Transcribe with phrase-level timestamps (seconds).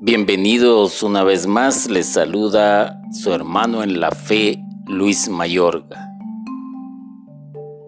[0.00, 6.08] Bienvenidos una vez más, les saluda su hermano en la fe, Luis Mayorga.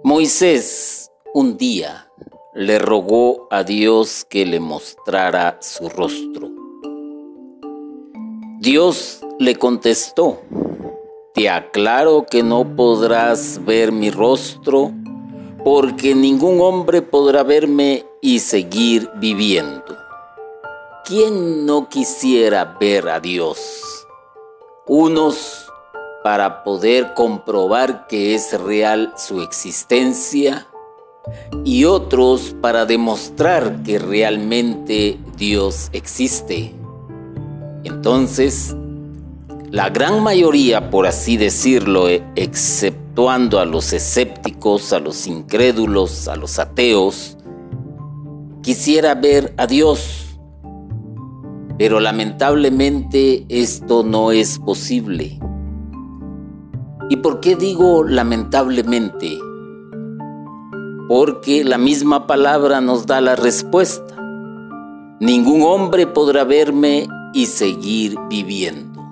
[0.02, 2.08] Moisés un día
[2.52, 6.50] le rogó a Dios que le mostrara su rostro.
[8.58, 10.40] Dios le contestó,
[11.32, 14.90] te aclaro que no podrás ver mi rostro
[15.62, 19.99] porque ningún hombre podrá verme y seguir viviendo.
[21.04, 24.06] ¿Quién no quisiera ver a Dios?
[24.86, 25.66] Unos
[26.22, 30.68] para poder comprobar que es real su existencia
[31.64, 36.74] y otros para demostrar que realmente Dios existe.
[37.82, 38.76] Entonces,
[39.70, 46.58] la gran mayoría, por así decirlo, exceptuando a los escépticos, a los incrédulos, a los
[46.58, 47.36] ateos,
[48.62, 50.19] quisiera ver a Dios
[51.80, 55.40] pero lamentablemente esto no es posible.
[57.08, 59.38] ¿Y por qué digo lamentablemente?
[61.08, 64.14] Porque la misma palabra nos da la respuesta.
[65.20, 69.02] Ningún hombre podrá verme y seguir viviendo.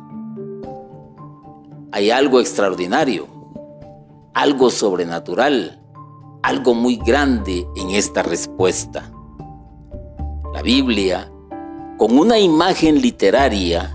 [1.91, 3.29] Hay algo extraordinario,
[4.35, 5.83] algo sobrenatural,
[6.43, 9.11] algo muy grande en esta respuesta.
[10.53, 11.33] La Biblia
[11.99, 13.93] con una imagen literaria,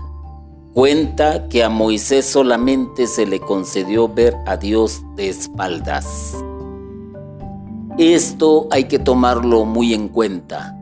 [0.74, 6.36] cuenta que a Moisés solamente se le concedió ver a Dios de espaldas.
[7.96, 10.78] Esto hay que tomarlo muy en cuenta.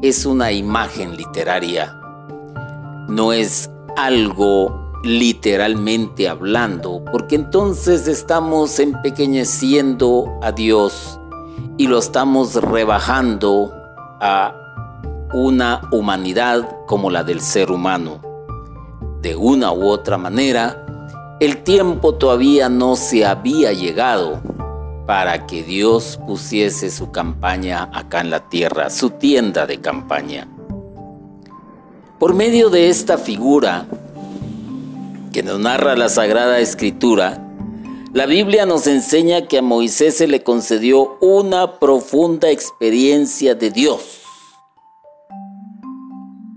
[0.00, 1.94] Es una imagen literaria.
[3.08, 11.20] No es algo literalmente hablando, porque entonces estamos empequeñeciendo a Dios
[11.76, 13.74] y lo estamos rebajando
[14.20, 14.65] a
[15.32, 18.20] una humanidad como la del ser humano.
[19.22, 20.86] De una u otra manera,
[21.40, 24.40] el tiempo todavía no se había llegado
[25.06, 30.48] para que Dios pusiese su campaña acá en la tierra, su tienda de campaña.
[32.18, 33.86] Por medio de esta figura
[35.32, 37.42] que nos narra la Sagrada Escritura,
[38.12, 44.25] la Biblia nos enseña que a Moisés se le concedió una profunda experiencia de Dios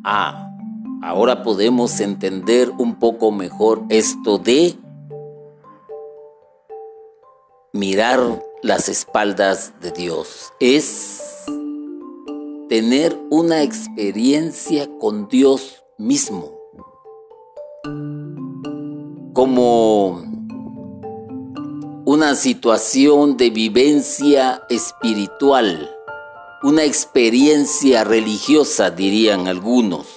[0.03, 0.49] Ah,
[1.01, 4.77] ahora podemos entender un poco mejor esto de
[7.73, 10.53] mirar las espaldas de Dios.
[10.59, 11.45] Es
[12.69, 16.57] tener una experiencia con Dios mismo.
[19.33, 20.23] Como
[22.05, 25.95] una situación de vivencia espiritual
[26.61, 30.07] una experiencia religiosa, dirían algunos.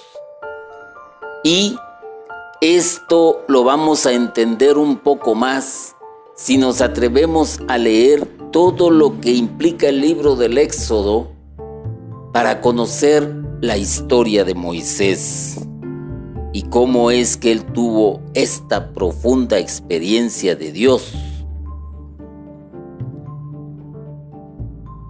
[1.43, 1.77] Y
[2.61, 5.95] esto lo vamos a entender un poco más
[6.35, 11.31] si nos atrevemos a leer todo lo que implica el libro del Éxodo
[12.33, 15.59] para conocer la historia de Moisés
[16.51, 21.13] y cómo es que él tuvo esta profunda experiencia de Dios.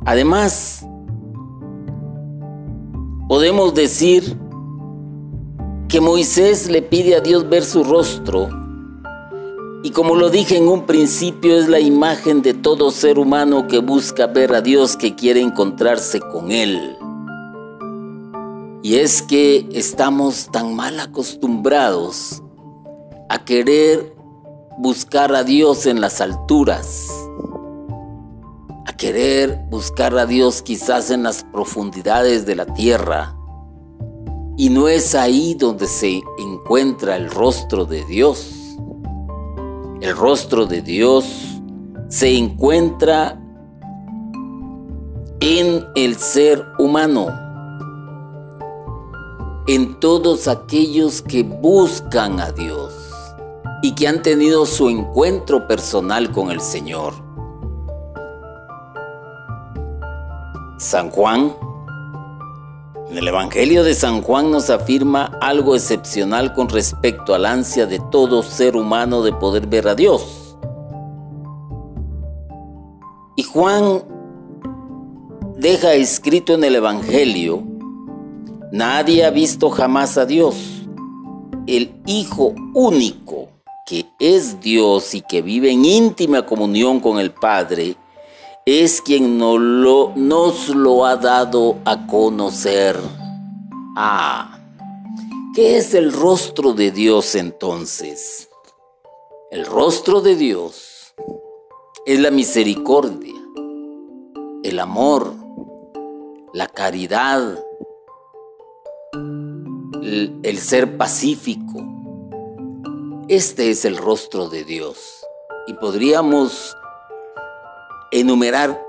[0.06, 0.86] Además,
[3.34, 4.38] podemos decir
[5.90, 8.48] que Moisés le pide a Dios ver su rostro
[9.82, 13.80] y como lo dije en un principio es la imagen de todo ser humano que
[13.80, 16.96] busca ver a Dios que quiere encontrarse con Él.
[18.84, 22.44] Y es que estamos tan mal acostumbrados
[23.30, 24.16] a querer
[24.78, 27.23] buscar a Dios en las alturas
[28.98, 33.36] querer buscar a Dios quizás en las profundidades de la tierra.
[34.58, 38.78] Y no es ahí donde se encuentra el rostro de Dios.
[40.02, 41.26] El rostro de Dios
[42.10, 43.40] se encuentra
[45.40, 47.28] en el ser humano,
[49.68, 52.94] en todos aquellos que buscan a Dios
[53.82, 57.33] y que han tenido su encuentro personal con el Señor.
[60.84, 61.56] San Juan,
[63.10, 68.00] en el Evangelio de San Juan nos afirma algo excepcional con respecto al ansia de
[68.12, 70.58] todo ser humano de poder ver a Dios.
[73.38, 74.04] Y Juan
[75.56, 77.64] deja escrito en el Evangelio,
[78.74, 80.86] nadie ha visto jamás a Dios,
[81.66, 83.48] el Hijo único
[83.86, 87.96] que es Dios y que vive en íntima comunión con el Padre,
[88.66, 92.98] es quien nos lo, nos lo ha dado a conocer.
[93.96, 94.60] Ah,
[95.54, 98.50] ¿Qué es el rostro de Dios entonces?
[99.52, 101.14] El rostro de Dios
[102.06, 103.36] es la misericordia,
[104.64, 105.34] el amor,
[106.54, 107.60] la caridad,
[109.14, 111.86] el, ser pacífico.
[113.28, 115.24] Este es el rostro de Dios.
[115.68, 116.76] Y podríamos
[118.14, 118.82] enumerar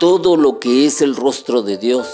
[0.00, 2.08] todo lo que es el rostro de Dios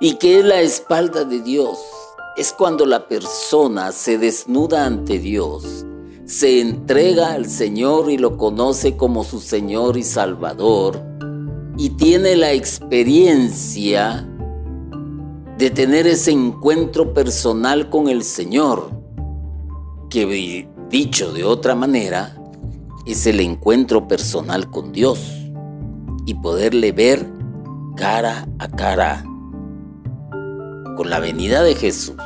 [0.00, 1.78] y que es la espalda de Dios.
[2.36, 5.84] Es cuando la persona se desnuda ante Dios,
[6.24, 11.00] se entrega al Señor y lo conoce como su Señor y Salvador
[11.76, 14.26] y tiene la experiencia
[15.58, 18.90] de tener ese encuentro personal con el Señor,
[20.08, 22.41] que dicho de otra manera,
[23.06, 25.18] es el encuentro personal con Dios
[26.26, 27.26] y poderle ver
[27.96, 29.24] cara a cara
[30.96, 32.16] con la venida de Jesús.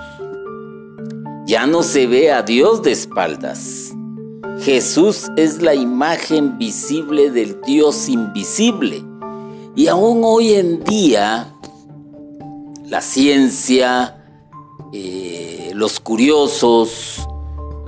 [1.46, 3.94] Ya no se ve a Dios de espaldas.
[4.61, 9.05] Jesús es la imagen visible del Dios invisible.
[9.76, 11.52] Y aún hoy en día,
[12.84, 14.25] la ciencia,
[14.93, 17.28] eh, los curiosos,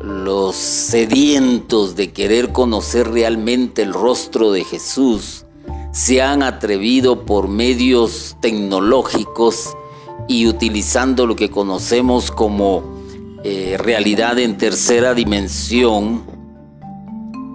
[0.03, 5.45] los sedientos de querer conocer realmente el rostro de Jesús,
[5.93, 9.75] se han atrevido por medios tecnológicos
[10.29, 12.85] y utilizando lo que conocemos como
[13.45, 16.23] eh, realidad en tercera dimensión,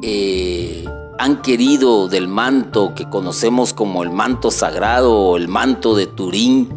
[0.01, 0.85] eh,
[1.19, 6.67] han querido del manto que conocemos como el manto sagrado o el manto de Turín,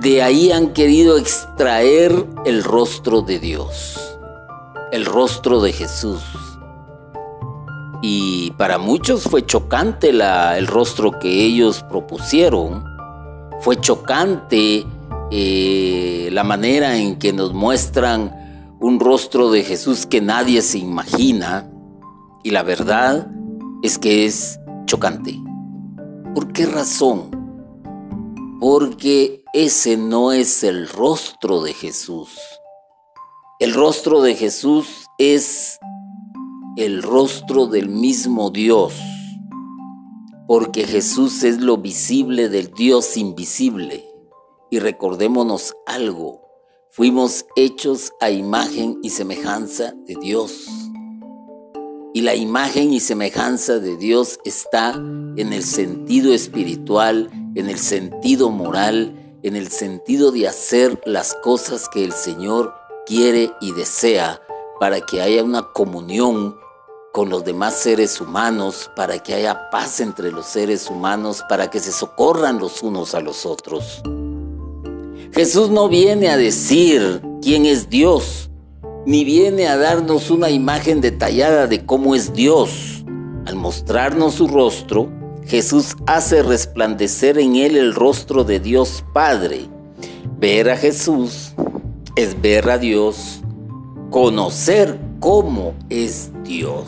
[0.00, 3.98] de ahí han querido extraer el rostro de Dios,
[4.92, 6.22] el rostro de Jesús.
[8.00, 12.84] Y para muchos fue chocante el rostro que ellos propusieron.
[13.60, 14.86] Fue chocante
[15.32, 21.68] eh, la manera en que nos muestran un rostro de Jesús que nadie se imagina.
[22.44, 23.28] Y la verdad
[23.82, 25.36] es que es chocante.
[26.36, 27.30] ¿Por qué razón?
[28.60, 32.38] Porque ese no es el rostro de Jesús.
[33.58, 35.78] El rostro de Jesús es
[36.76, 38.94] el rostro del mismo Dios,
[40.46, 44.04] porque Jesús es lo visible del Dios invisible.
[44.70, 46.42] Y recordémonos algo,
[46.90, 50.68] fuimos hechos a imagen y semejanza de Dios.
[52.12, 58.50] Y la imagen y semejanza de Dios está en el sentido espiritual, en el sentido
[58.50, 62.74] moral, en el sentido de hacer las cosas que el Señor
[63.06, 64.40] quiere y desea
[64.80, 66.56] para que haya una comunión
[67.12, 71.80] con los demás seres humanos, para que haya paz entre los seres humanos, para que
[71.80, 74.02] se socorran los unos a los otros.
[75.32, 78.50] Jesús no viene a decir quién es Dios,
[79.06, 83.04] ni viene a darnos una imagen detallada de cómo es Dios.
[83.46, 85.10] Al mostrarnos su rostro,
[85.48, 89.66] Jesús hace resplandecer en él el rostro de Dios Padre.
[90.38, 91.54] Ver a Jesús
[92.16, 93.40] es ver a Dios,
[94.10, 96.84] conocer cómo es Dios.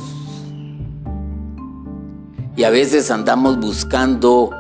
[2.55, 4.51] Y a veces andamos buscando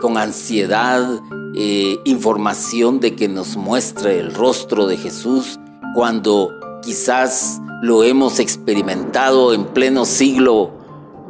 [0.00, 1.20] con ansiedad
[1.54, 5.60] eh, información de que nos muestre el rostro de Jesús
[5.94, 6.50] cuando
[6.82, 10.72] quizás lo hemos experimentado en pleno siglo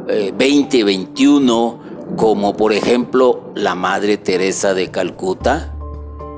[0.07, 0.85] XX, eh,
[2.17, 5.75] como por ejemplo la Madre Teresa de Calcuta,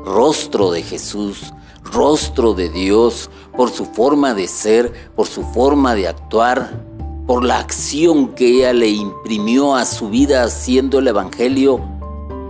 [0.04, 1.52] rostro de Jesús,
[1.82, 6.84] rostro de Dios, por su forma de ser, por su forma de actuar,
[7.26, 11.80] por la acción que ella le imprimió a su vida haciendo el Evangelio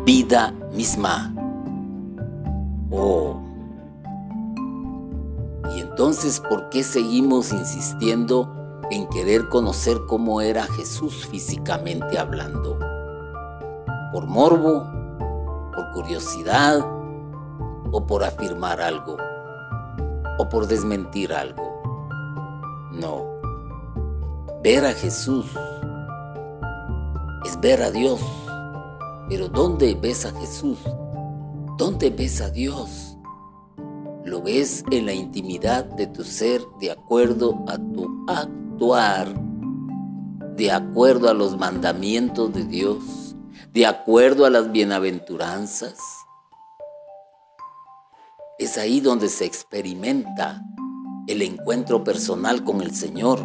[0.04, 1.34] vida misma.
[2.90, 3.40] Oh.
[5.74, 12.95] Y entonces, ¿por qué seguimos insistiendo en querer conocer cómo era Jesús físicamente hablando?
[14.16, 14.82] ¿Por morbo?
[15.74, 16.80] ¿Por curiosidad?
[17.92, 19.18] ¿O por afirmar algo?
[20.38, 21.82] ¿O por desmentir algo?
[22.92, 23.26] No.
[24.62, 25.44] Ver a Jesús
[27.44, 28.22] es ver a Dios.
[29.28, 30.78] Pero ¿dónde ves a Jesús?
[31.76, 33.18] ¿Dónde ves a Dios?
[34.24, 39.28] Lo ves en la intimidad de tu ser de acuerdo a tu actuar,
[40.56, 43.25] de acuerdo a los mandamientos de Dios
[43.76, 45.98] de acuerdo a las bienaventuranzas.
[48.58, 50.62] Es ahí donde se experimenta
[51.26, 53.44] el encuentro personal con el Señor.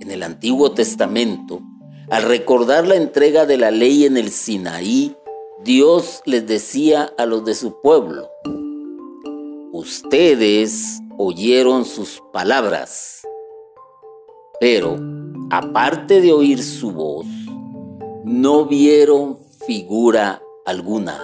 [0.00, 1.62] En el Antiguo Testamento,
[2.10, 5.16] al recordar la entrega de la ley en el Sinaí,
[5.62, 8.28] Dios les decía a los de su pueblo,
[9.72, 13.22] ustedes oyeron sus palabras,
[14.58, 14.98] pero
[15.48, 17.26] aparte de oír su voz,
[18.24, 21.20] no vieron figura alguna.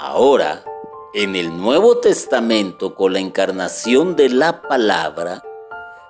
[0.00, 0.64] Ahora,
[1.14, 5.42] en el Nuevo Testamento, con la encarnación de la palabra,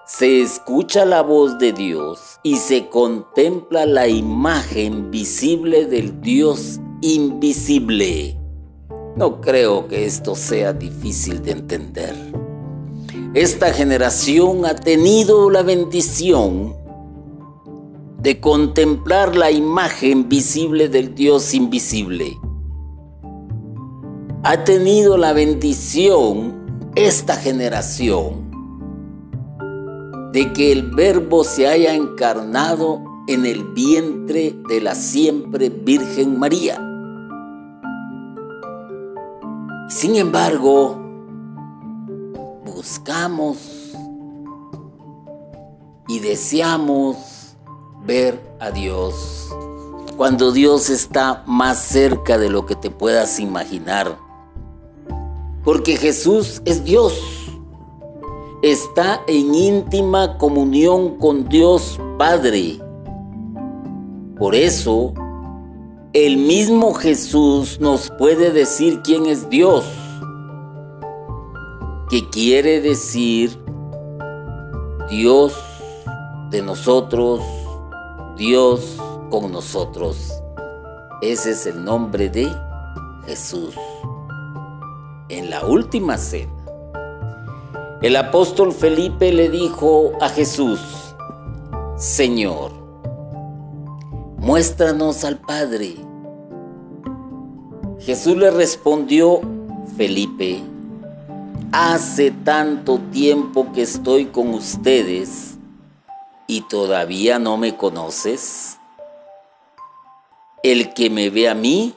[0.07, 8.39] se escucha la voz de Dios y se contempla la imagen visible del Dios invisible.
[9.17, 12.15] No creo que esto sea difícil de entender.
[13.35, 16.80] Esta generación ha tenido la bendición
[18.23, 22.39] de contemplar la imagen visible del Dios invisible.
[24.43, 28.51] Ha tenido la bendición esta generación
[30.33, 36.77] de que el verbo se haya encarnado en el vientre de la siempre Virgen María.
[39.89, 40.97] Sin embargo,
[42.65, 43.57] buscamos
[46.07, 47.30] y deseamos
[48.05, 49.49] ver a Dios
[50.17, 54.19] cuando Dios está más cerca de lo que te puedas imaginar.
[55.65, 57.41] Porque Jesús es Dios
[58.63, 62.79] está en íntima comunión con Dios Padre.
[64.37, 65.15] Por eso,
[66.13, 69.85] el mismo Jesús nos puede decir quién es Dios,
[72.11, 73.59] que quiere decir
[75.09, 75.55] Dios
[76.51, 77.41] de nosotros,
[78.41, 78.97] Dios
[79.29, 80.43] con nosotros.
[81.21, 82.51] Ese es el nombre de
[83.27, 83.75] Jesús.
[85.29, 86.51] En la última cena,
[88.01, 90.81] el apóstol Felipe le dijo a Jesús,
[91.99, 92.73] Señor,
[94.39, 95.97] muéstranos al Padre.
[97.99, 99.43] Jesús le respondió,
[99.99, 100.63] Felipe,
[101.73, 105.50] hace tanto tiempo que estoy con ustedes
[106.51, 108.77] y todavía no me conoces.
[110.65, 111.95] El que me ve a mí,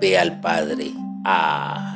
[0.00, 0.92] ve al Padre.
[1.26, 1.90] Ah.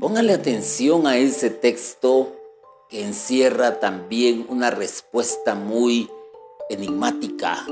[0.00, 2.36] Póngale atención a ese texto
[2.90, 6.10] que encierra también una respuesta muy
[6.68, 7.64] enigmática,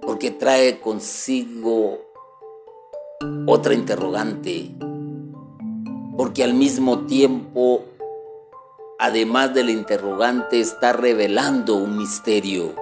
[0.00, 1.98] porque trae consigo
[3.46, 4.70] otra interrogante,
[6.16, 7.84] porque al mismo tiempo,
[8.98, 12.74] además del interrogante, está revelando un misterio.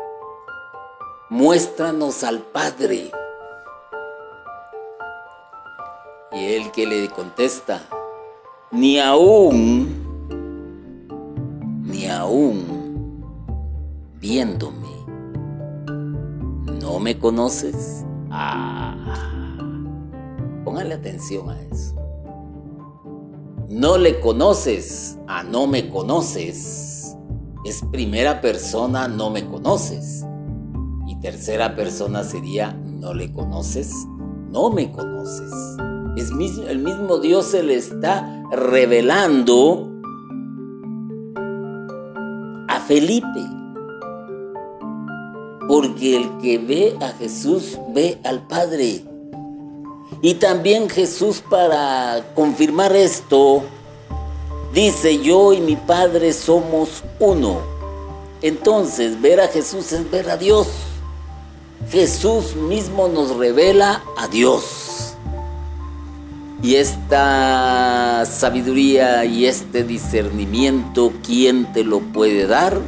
[1.29, 3.11] Muéstranos al Padre.
[6.33, 7.83] Y él que le contesta,
[8.71, 9.89] ni aún,
[11.85, 12.85] ni aún
[14.19, 15.05] viéndome,
[16.81, 18.05] ¿no me conoces?
[18.31, 18.97] Ah,
[20.65, 22.04] póngale atención a eso.
[23.75, 27.15] No le conoces, a no me conoces.
[27.65, 30.25] Es primera persona, no me conoces.
[31.07, 33.93] Y tercera persona sería, no le conoces,
[34.51, 35.51] no me conoces
[36.69, 39.91] el mismo Dios se le está revelando
[42.69, 43.27] a Felipe.
[45.67, 49.14] Porque el que ve a Jesús ve al Padre.
[50.25, 53.63] Y también Jesús para confirmar esto,
[54.73, 57.59] dice, yo y mi Padre somos uno.
[58.41, 60.69] Entonces, ver a Jesús es ver a Dios.
[61.91, 65.15] Jesús mismo nos revela a Dios.
[66.63, 72.81] Y esta sabiduría y este discernimiento, ¿quién te lo puede dar?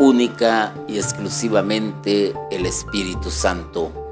[0.00, 4.07] Única y exclusivamente el Espíritu Santo.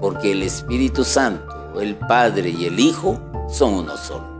[0.00, 4.30] Porque el Espíritu Santo, el Padre y el Hijo son uno solo.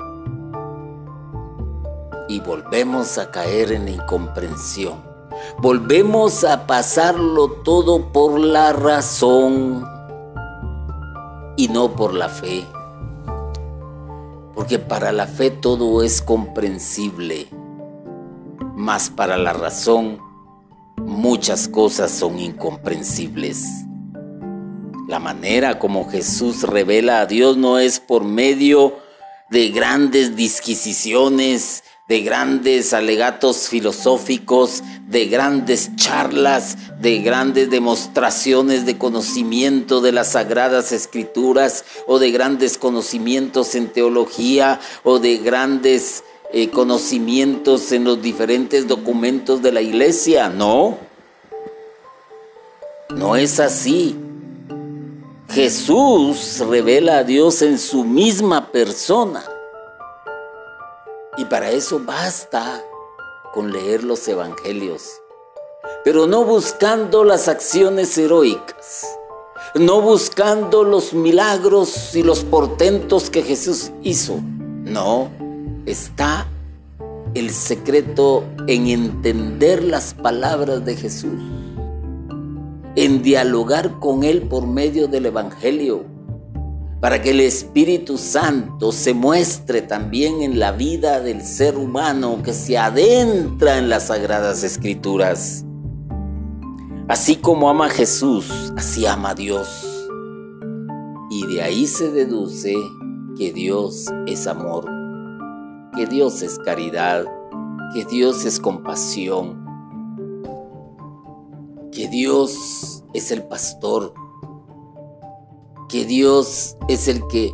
[2.28, 5.02] Y volvemos a caer en la incomprensión.
[5.58, 9.84] Volvemos a pasarlo todo por la razón
[11.56, 12.66] y no por la fe.
[14.54, 17.48] Porque para la fe todo es comprensible,
[18.76, 20.18] mas para la razón
[20.98, 23.86] muchas cosas son incomprensibles.
[25.10, 28.96] La manera como Jesús revela a Dios no es por medio
[29.50, 40.00] de grandes disquisiciones, de grandes alegatos filosóficos, de grandes charlas, de grandes demostraciones de conocimiento
[40.00, 47.90] de las sagradas escrituras o de grandes conocimientos en teología o de grandes eh, conocimientos
[47.90, 50.48] en los diferentes documentos de la iglesia.
[50.48, 50.98] No,
[53.08, 54.29] no es así.
[55.52, 59.42] Jesús revela a Dios en su misma persona.
[61.37, 62.85] Y para eso basta
[63.52, 65.11] con leer los evangelios,
[66.04, 69.09] pero no buscando las acciones heroicas,
[69.75, 74.38] no buscando los milagros y los portentos que Jesús hizo.
[74.85, 75.33] No,
[75.85, 76.47] está
[77.35, 81.40] el secreto en entender las palabras de Jesús
[82.97, 86.04] en dialogar con Él por medio del Evangelio,
[87.00, 92.52] para que el Espíritu Santo se muestre también en la vida del ser humano que
[92.52, 95.64] se adentra en las sagradas escrituras.
[97.09, 99.87] Así como ama a Jesús, así ama a Dios.
[101.30, 102.75] Y de ahí se deduce
[103.37, 104.85] que Dios es amor,
[105.97, 107.25] que Dios es caridad,
[107.94, 109.59] que Dios es compasión,
[111.92, 114.14] que Dios es el pastor,
[115.88, 117.52] que Dios es el que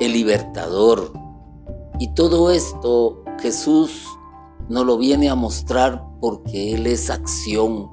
[0.00, 1.12] el libertador.
[1.98, 4.06] Y todo esto Jesús
[4.68, 7.90] no lo viene a mostrar porque Él es acción,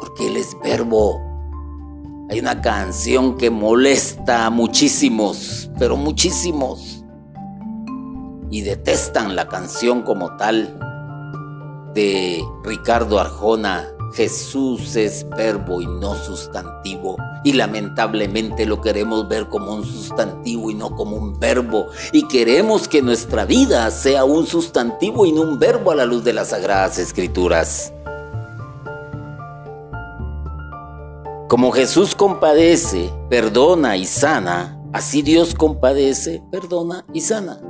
[0.00, 1.20] porque Él es verbo.
[2.30, 7.04] Hay una canción que molesta a muchísimos, pero muchísimos.
[8.50, 10.78] Y detestan la canción como tal
[11.94, 17.16] de Ricardo Arjona, Jesús es verbo y no sustantivo.
[17.44, 21.86] Y lamentablemente lo queremos ver como un sustantivo y no como un verbo.
[22.12, 26.24] Y queremos que nuestra vida sea un sustantivo y no un verbo a la luz
[26.24, 27.92] de las sagradas escrituras.
[31.48, 37.60] Como Jesús compadece, perdona y sana, así Dios compadece, perdona y sana.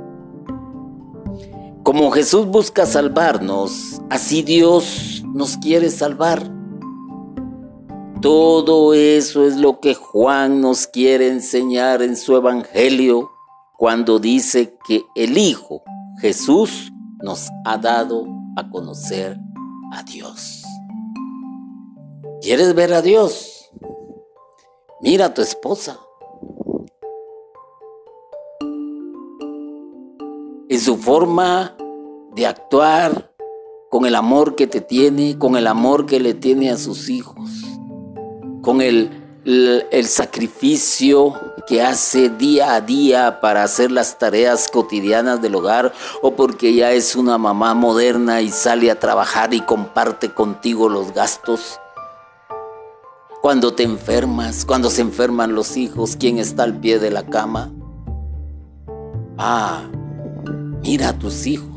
[1.83, 6.43] Como Jesús busca salvarnos, así Dios nos quiere salvar.
[8.21, 13.29] Todo eso es lo que Juan nos quiere enseñar en su Evangelio
[13.77, 15.83] cuando dice que el Hijo,
[16.21, 19.37] Jesús, nos ha dado a conocer
[19.91, 20.63] a Dios.
[22.41, 23.69] ¿Quieres ver a Dios?
[25.01, 25.99] Mira a tu esposa.
[30.69, 31.75] En su forma
[32.35, 33.32] de actuar,
[33.93, 37.51] con el amor que te tiene, con el amor que le tiene a sus hijos,
[38.63, 39.11] con el,
[39.45, 46.35] el, sacrificio que hace día a día para hacer las tareas cotidianas del hogar o
[46.35, 51.79] porque ya es una mamá moderna y sale a trabajar y comparte contigo los gastos.
[53.43, 57.71] Cuando te enfermas, cuando se enferman los hijos, ¿quién está al pie de la cama?
[59.37, 59.83] Ah,
[60.81, 61.72] mira a tus hijos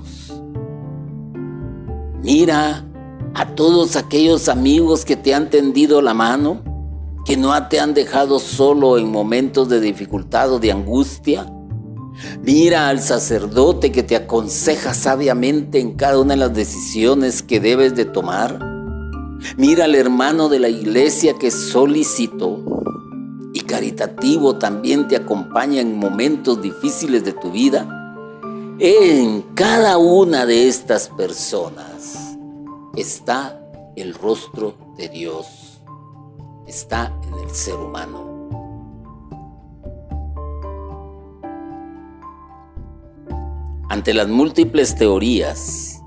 [2.27, 2.85] Mira
[3.35, 6.61] a todos aquellos amigos que te han tendido la mano,
[7.25, 11.47] que no te han dejado solo en momentos de dificultad o de angustia.
[12.43, 17.95] Mira al sacerdote que te aconseja sabiamente en cada una de las decisiones que debes
[17.95, 18.59] de tomar.
[19.57, 22.65] Mira al hermano de la iglesia que es solícito
[23.53, 27.96] y caritativo también te acompaña en momentos difíciles de tu vida.
[28.79, 32.37] En cada una de estas personas
[32.95, 33.59] está
[33.97, 35.81] el rostro de Dios,
[36.67, 38.37] está en el ser humano.
[43.89, 46.03] Ante las múltiples teorías,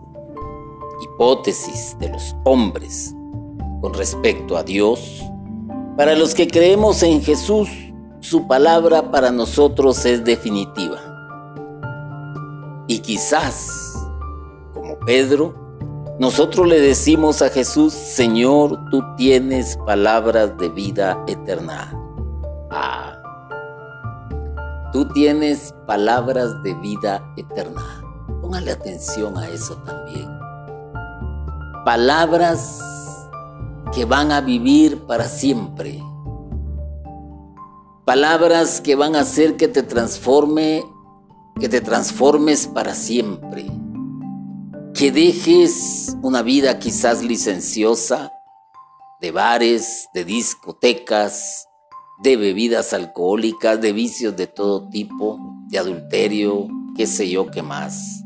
[1.02, 3.16] hipótesis de los hombres
[3.82, 5.24] con respecto a Dios,
[5.98, 7.68] para los que creemos en Jesús,
[8.20, 11.09] su palabra para nosotros es definitiva.
[13.10, 14.08] Quizás,
[14.72, 15.56] como Pedro,
[16.20, 21.92] nosotros le decimos a Jesús, Señor, tú tienes palabras de vida eterna.
[22.70, 23.20] Ah,
[24.94, 27.82] tú tienes palabras de vida eterna.
[28.44, 30.30] Póngale atención a eso también.
[31.84, 32.80] Palabras
[33.92, 36.00] que van a vivir para siempre.
[38.06, 40.86] Palabras que van a hacer que te transforme
[41.60, 43.66] que te transformes para siempre,
[44.94, 48.32] que dejes una vida quizás licenciosa,
[49.20, 51.68] de bares, de discotecas,
[52.24, 58.24] de bebidas alcohólicas, de vicios de todo tipo, de adulterio, qué sé yo qué más.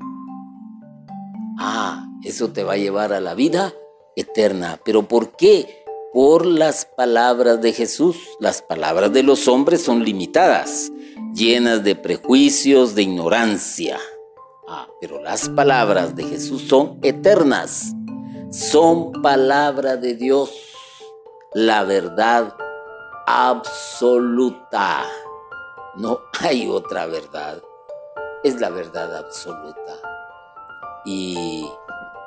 [1.57, 3.73] Ah, eso te va a llevar a la vida
[4.15, 4.79] eterna.
[4.85, 5.83] ¿Pero por qué?
[6.13, 8.17] Por las palabras de Jesús.
[8.39, 10.91] Las palabras de los hombres son limitadas
[11.33, 13.99] llenas de prejuicios, de ignorancia.
[14.67, 17.93] Ah, Pero las palabras de Jesús son eternas,
[18.51, 20.51] son palabra de Dios,
[21.53, 22.55] la verdad
[23.27, 25.03] absoluta.
[25.95, 27.61] No hay otra verdad,
[28.43, 29.99] es la verdad absoluta.
[31.05, 31.67] Y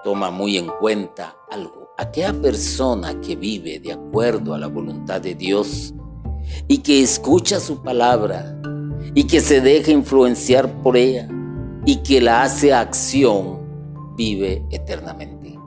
[0.05, 1.91] toma muy en cuenta algo.
[1.97, 5.95] Aquella persona que vive de acuerdo a la voluntad de Dios
[6.69, 8.57] y que escucha su palabra
[9.17, 11.27] y que se deja influenciar por ella
[11.87, 13.61] y que la hace acción,
[14.15, 15.59] vive eternamente.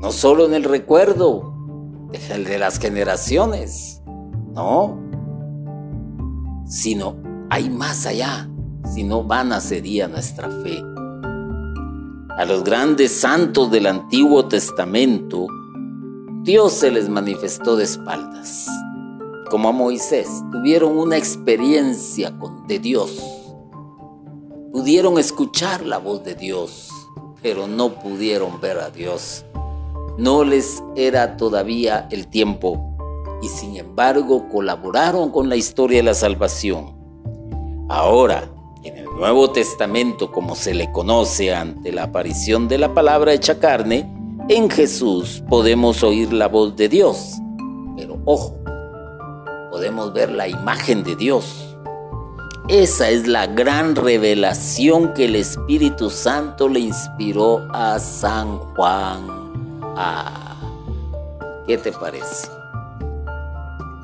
[0.00, 1.54] No solo en el recuerdo
[2.10, 4.02] de las generaciones,
[4.54, 4.98] no,
[6.66, 7.16] sino
[7.50, 8.48] hay más allá,
[8.94, 10.82] si no vana sería nuestra fe.
[12.38, 15.48] A los grandes santos del Antiguo Testamento,
[16.44, 18.70] Dios se les manifestó de espaldas.
[19.54, 23.22] Como a Moisés, tuvieron una experiencia con, de Dios.
[24.72, 26.88] Pudieron escuchar la voz de Dios,
[27.40, 29.44] pero no pudieron ver a Dios.
[30.18, 32.96] No les era todavía el tiempo
[33.42, 36.96] y sin embargo colaboraron con la historia de la salvación.
[37.88, 38.50] Ahora,
[38.82, 43.60] en el Nuevo Testamento, como se le conoce ante la aparición de la palabra hecha
[43.60, 44.12] carne,
[44.48, 47.34] en Jesús podemos oír la voz de Dios.
[47.96, 48.63] Pero ojo,
[49.74, 51.76] podemos ver la imagen de Dios.
[52.68, 59.26] Esa es la gran revelación que el Espíritu Santo le inspiró a San Juan.
[59.96, 60.54] Ah,
[61.66, 62.48] ¿qué te parece?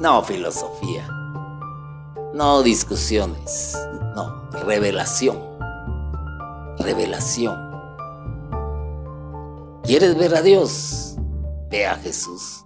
[0.01, 1.09] No filosofía,
[2.35, 3.79] no discusiones,
[4.17, 5.39] no, revelación.
[6.81, 7.57] Revelación.
[9.85, 11.15] ¿Quieres ver a Dios?
[11.71, 12.65] Ve a Jesús.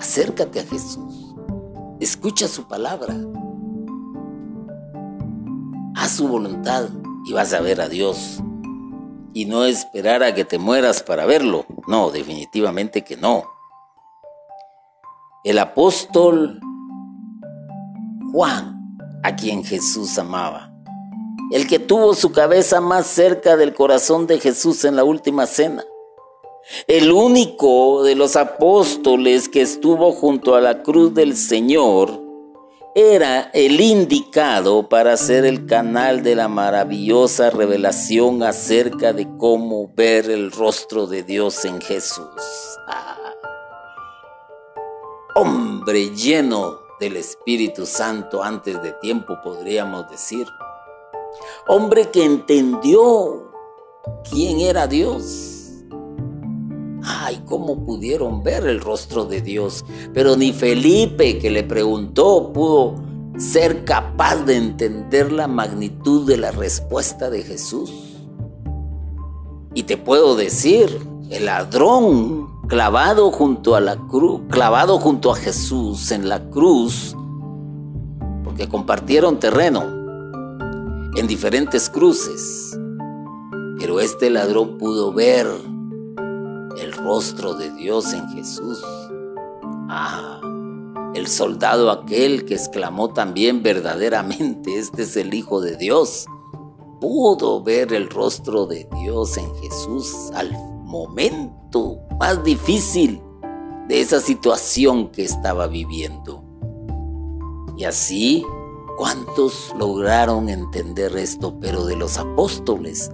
[0.00, 1.25] Acércate a Jesús.
[2.06, 3.16] Escucha su palabra.
[5.96, 6.88] Haz su voluntad
[7.24, 8.40] y vas a ver a Dios.
[9.32, 11.66] Y no esperar a que te mueras para verlo.
[11.88, 13.42] No, definitivamente que no.
[15.42, 16.60] El apóstol
[18.30, 20.72] Juan, a quien Jesús amaba,
[21.50, 25.82] el que tuvo su cabeza más cerca del corazón de Jesús en la última cena,
[26.86, 32.24] el único de los apóstoles que estuvo junto a la cruz del Señor,
[32.94, 40.30] era el indicado para ser el canal de la maravillosa revelación acerca de cómo ver
[40.30, 42.24] el rostro de Dios en Jesús.
[42.88, 43.34] Ah.
[45.34, 50.46] Hombre lleno del Espíritu Santo antes de tiempo, podríamos decir
[51.66, 53.52] hombre que entendió
[54.30, 55.55] quién era Dios.
[57.08, 59.84] Ay, cómo pudieron ver el rostro de Dios.
[60.12, 62.96] Pero ni Felipe, que le preguntó, pudo
[63.38, 67.92] ser capaz de entender la magnitud de la respuesta de Jesús.
[69.72, 70.98] Y te puedo decir,
[71.30, 77.14] el ladrón clavado junto a la cruz, clavado junto a Jesús en la cruz,
[78.42, 79.84] porque compartieron terreno,
[81.14, 82.76] en diferentes cruces.
[83.78, 85.46] Pero este ladrón pudo ver
[86.78, 88.82] el rostro de Dios en Jesús.
[89.88, 90.40] Ah,
[91.14, 96.26] el soldado aquel que exclamó también verdaderamente, este es el Hijo de Dios,
[97.00, 100.52] pudo ver el rostro de Dios en Jesús al
[100.84, 103.22] momento más difícil
[103.88, 106.42] de esa situación que estaba viviendo.
[107.76, 108.44] Y así
[108.96, 111.60] ¿Cuántos lograron entender esto?
[111.60, 113.10] Pero de los apóstoles,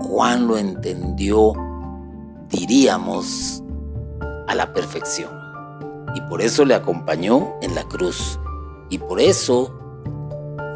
[0.00, 1.52] Juan lo entendió,
[2.48, 3.62] diríamos,
[4.46, 5.30] a la perfección.
[6.14, 8.38] Y por eso le acompañó en la cruz.
[8.90, 9.74] Y por eso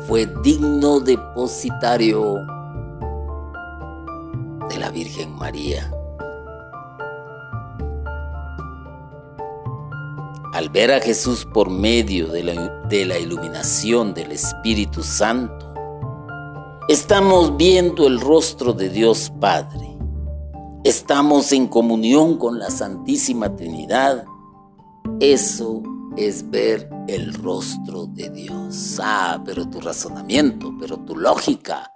[0.07, 2.35] fue digno depositario
[4.69, 5.93] de la Virgen María.
[10.55, 15.73] Al ver a Jesús por medio de la, iluminación del Espíritu Santo,
[16.89, 19.88] estamos viendo el rostro de Dios Padre.
[20.89, 24.25] Estamos en comunión con la Santísima Trinidad.
[25.21, 25.83] Eso
[26.17, 28.99] es ver el rostro de Dios.
[28.99, 31.93] Ah, pero tu razonamiento, pero tu lógica,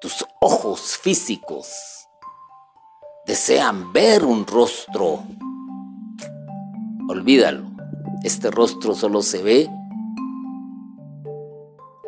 [0.00, 1.68] tus ojos físicos
[3.24, 5.22] desean ver un rostro
[7.08, 7.70] Olvídalo.
[8.24, 9.70] Este rostro solo se ve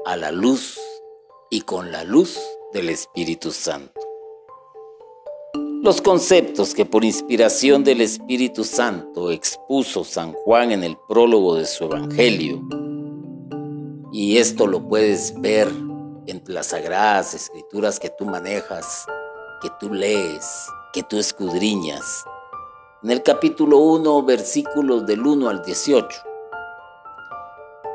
[0.06, 0.76] a la luz
[1.50, 2.36] y con la luz
[2.72, 4.11] del Espíritu Santo.
[5.82, 11.64] Los conceptos que por inspiración del Espíritu Santo expuso San Juan en el prólogo de
[11.66, 12.62] su Evangelio,
[14.12, 15.66] y esto lo puedes ver
[16.28, 19.04] en las sagradas escrituras que tú manejas,
[19.60, 20.46] que tú lees,
[20.92, 22.04] que tú escudriñas.
[23.02, 26.08] En el capítulo 1, versículos del 1 al 18,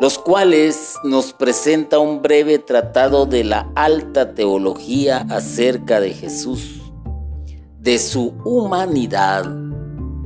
[0.02, 6.77] los cuales nos presenta un breve tratado de la alta teología acerca de Jesús,
[7.80, 9.46] de su humanidad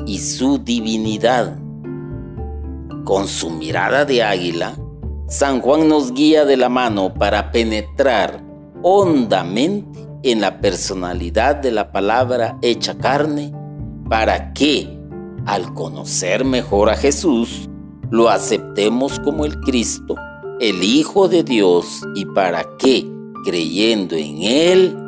[0.05, 1.57] y su divinidad.
[3.03, 4.75] Con su mirada de águila,
[5.27, 8.43] San Juan nos guía de la mano para penetrar
[8.83, 13.53] hondamente en la personalidad de la palabra hecha carne,
[14.09, 14.99] para que,
[15.45, 17.69] al conocer mejor a Jesús,
[18.11, 20.15] lo aceptemos como el Cristo,
[20.59, 23.09] el Hijo de Dios, y para que,
[23.45, 25.00] creyendo en Él,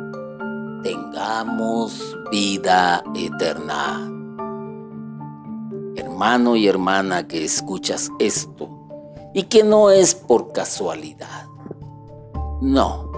[0.84, 4.06] tengamos vida eterna.
[5.96, 8.68] Hermano y hermana que escuchas esto,
[9.32, 11.46] y que no es por casualidad.
[12.60, 13.10] No,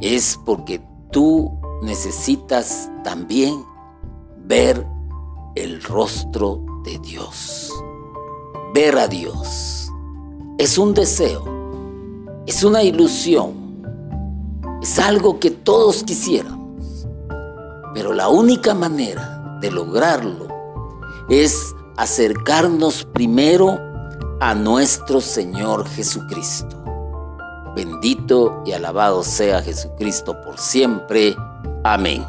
[0.00, 1.50] es porque tú
[1.82, 3.64] necesitas también
[4.44, 4.86] ver
[5.54, 7.72] el rostro de Dios.
[8.74, 9.90] Ver a Dios.
[10.58, 11.44] Es un deseo,
[12.46, 13.54] es una ilusión,
[14.82, 16.57] es algo que todos quisiéramos.
[17.98, 20.46] Pero la única manera de lograrlo
[21.28, 23.76] es acercarnos primero
[24.38, 26.76] a nuestro Señor Jesucristo.
[27.74, 31.34] Bendito y alabado sea Jesucristo por siempre.
[31.82, 32.24] Amén.